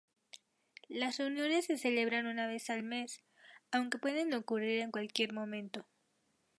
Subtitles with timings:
[0.89, 3.21] Las reuniones se celebran una vez al mes,
[3.71, 5.85] aunque pueden ocurrir en cualquier momento.